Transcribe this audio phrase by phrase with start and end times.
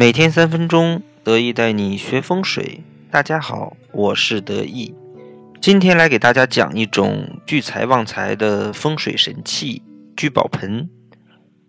[0.00, 2.84] 每天三分钟，得意带你学风水。
[3.10, 4.94] 大家好，我是得意，
[5.60, 9.82] 今天来给大家讲一种聚财旺财的风水神器——
[10.16, 10.88] 聚宝盆。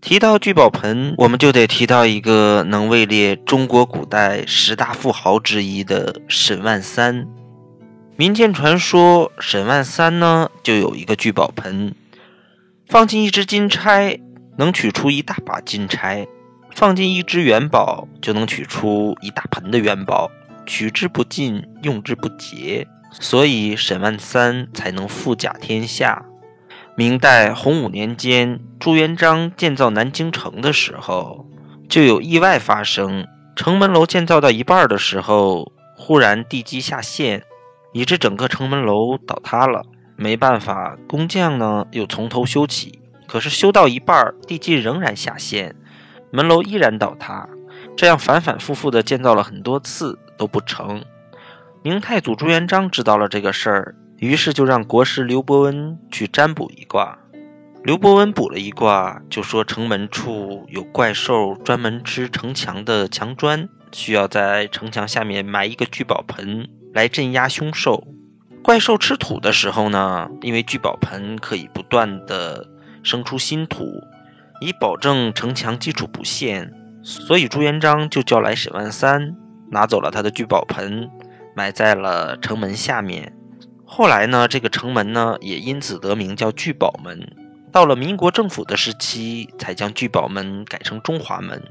[0.00, 7.28] 提到聚宝盆，我们就得提到一个能位列中国古代十大富豪之一的沈万三。
[8.16, 11.94] 民间传说，沈万三呢就有一个聚宝盆，
[12.88, 14.18] 放进一只金钗，
[14.56, 16.26] 能取出一大把金钗。
[16.74, 20.28] 放进一只元宝，就能取出一大盆的元宝，
[20.66, 26.24] 取之不尽，用之不竭，所以沈万三才能富甲天下。
[26.96, 31.46] 明代洪武年间，朱元璋建造南京城的时候，
[31.88, 33.24] 就有意外发生。
[33.54, 37.44] 城门楼建造到一半的时候，忽然地基下陷，
[37.92, 39.84] 以致整个城门楼倒塌了。
[40.16, 45.76] 没办法，工匠呢又从头修起，可是修到一半，地基仍然下陷。
[46.34, 47.48] 门楼依然倒塌，
[47.96, 51.00] 这样反反复复的建造了很多次都不成。
[51.84, 57.16] 明太祖朱元璋知道了这个事儿，于是就让国师刘伯温去占卜一卦。
[57.84, 68.08] 刘伯温卜了一卦，就说城门处有怪兽专门吃城墙的墙砖，需要在城墙下面埋一个聚宝盆来镇压凶兽。
[68.60, 72.66] 怪兽吃土的时候呢，因为聚宝盆可以不断的
[73.04, 74.02] 生出新土。
[74.60, 79.34] 以保证城墙基础不陷，所以朱元璋就叫来沈万三，
[79.70, 81.10] 拿走了他的聚宝盆，
[81.54, 83.32] 埋在了城门下面。
[83.84, 87.20] 后来呢，这个城门呢也因此得名叫聚宝门。
[87.70, 91.62] 到了民国政府的时期，才将聚宝门改成中华门。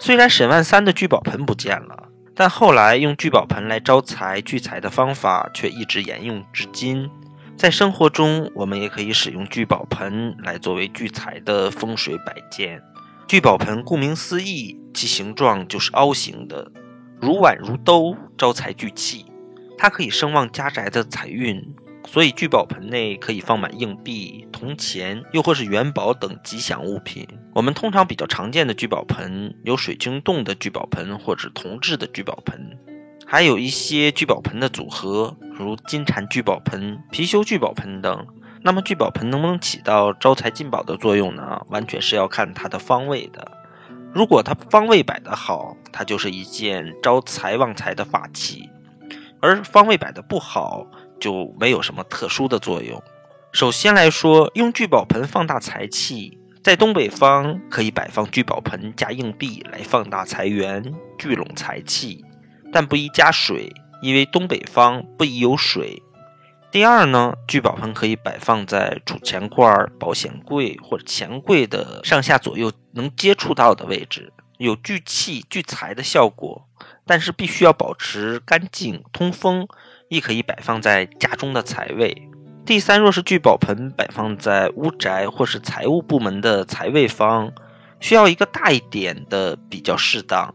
[0.00, 7.08] 虽然沈万三的聚宝盆不见了，但后来用聚宝盆来招财聚财的方法却一直沿用至今。
[7.56, 12.82] 在生活中，我们也可以使用聚宝盆来作为聚财的风水摆件。
[13.28, 16.70] 聚宝盆顾名思义，其形状就是凹形的，
[17.20, 19.24] 如碗如兜，招财聚气。
[19.78, 21.74] 它可以声旺家宅的财运，
[22.06, 27.26] 所以聚宝盆内可以放满硬币、铜钱，又或是元宝等吉祥物品。
[27.54, 32.76] 我们通常比较常见的聚宝盆有水晶洞的聚宝盆，或者铜制的聚宝盆。
[33.26, 38.26] 还有一些聚宝盆的组合，如金蟾聚宝盆、貔貅聚宝盆等。
[38.62, 41.60] 那么聚宝盆能不能起到招财进宝的作用呢？
[41.68, 43.50] 完全是要看它的方位的。
[44.14, 48.70] 如果它方位摆得好，它就是一件招财旺财的法器；
[49.40, 50.86] 而方位摆得不好，
[51.20, 53.02] 就没有什么特殊的作用。
[53.52, 62.24] 首先来说，用聚宝盆放大财气，在东北方可以摆放聚宝盆加硬币来放大财源、聚拢财气。
[62.74, 66.02] 但不宜加水，因为东北方不宜有水。
[66.72, 76.66] 第二呢，聚宝盆可以摆放在储钱罐、保险柜或者钱柜的上下左右能接触到的位置，有聚气聚财的效果。
[77.06, 79.68] 但是必须要保持干净通风，
[80.08, 82.28] 亦可以摆放在家中的财位。
[82.66, 87.52] 第三，若是聚宝盆摆放在屋宅或是财务部门的财位方，
[88.00, 90.52] 需要一个大一点的比较适当，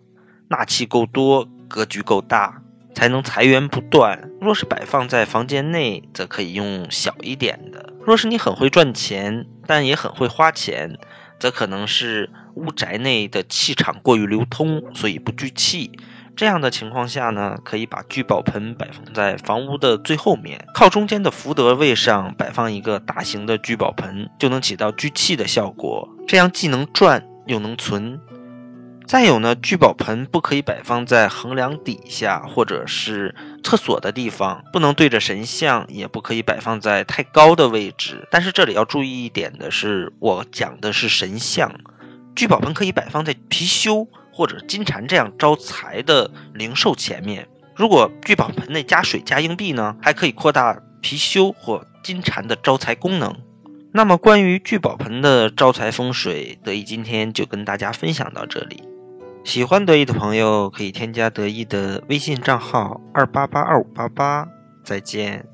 [0.49, 1.47] 纳气够多。
[1.69, 2.61] 格局够大，
[2.93, 4.29] 才能财源不断。
[4.41, 7.93] 若是摆放在房间内，则可以用小一点的。
[8.05, 10.97] 若是你很会赚钱，但也很会花钱，
[11.39, 15.91] 则可能是屋宅内的气场过于流通，所以不聚气。
[16.35, 26.07] 这样的情况下呢，可以把聚宝盆摆放在房屋的最后面，靠中间的福德位上摆放一个大型的聚宝盆，就能起到聚气的效果。
[26.25, 28.17] 这样既能赚又能存。
[29.09, 33.33] 再有呢，聚宝盆不可以摆放在横梁底下或者是
[33.63, 38.27] 厕所的地方，不能对着神像，也不可以摆放在太高的位置。
[38.29, 41.73] 但是这里要注意一点的是，我讲的是神像，
[42.35, 47.47] 聚宝盆可以摆放在貔貅或者金蝉这样招财的灵兽前面。
[47.75, 53.35] 如果聚宝盆内加水加硬币呢，还可以扩大貔貅或金蝉的招财功能。
[53.91, 58.83] 那么关于聚宝盆的招财风水，得意今天就跟大家分享到这里。
[59.43, 64.47] 喜欢得意的朋友可以添加得意的微信账号二八八二五八八，
[64.83, 65.47] 再见。